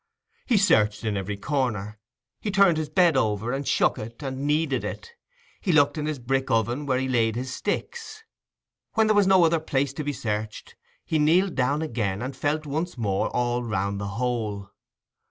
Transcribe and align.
He 0.47 0.57
searched 0.57 1.03
in 1.03 1.15
every 1.15 1.37
corner, 1.37 1.99
he 2.39 2.49
turned 2.49 2.77
his 2.77 2.89
bed 2.89 3.15
over, 3.15 3.51
and 3.51 3.67
shook 3.67 3.99
it, 3.99 4.23
and 4.23 4.47
kneaded 4.47 4.83
it; 4.83 5.11
he 5.61 5.71
looked 5.71 5.95
in 5.95 6.07
his 6.07 6.17
brick 6.17 6.49
oven 6.49 6.87
where 6.87 6.97
he 6.97 7.07
laid 7.07 7.35
his 7.35 7.53
sticks. 7.53 8.23
When 8.95 9.05
there 9.05 9.15
was 9.15 9.27
no 9.27 9.43
other 9.45 9.59
place 9.59 9.93
to 9.93 10.03
be 10.03 10.11
searched, 10.11 10.75
he 11.05 11.19
kneeled 11.19 11.53
down 11.53 11.83
again 11.83 12.19
and 12.23 12.35
felt 12.35 12.65
once 12.65 12.97
more 12.97 13.29
all 13.29 13.61
round 13.63 14.01
the 14.01 14.07
hole. 14.17 14.71